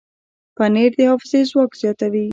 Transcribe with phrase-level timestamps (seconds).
[0.55, 2.25] پنېر د حافظې ځواک زیاتوي.